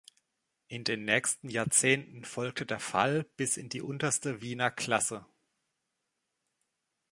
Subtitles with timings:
[0.67, 5.27] In den nächsten Jahrzehnten folgte der Fall bis in die unterste Wiener Klasse.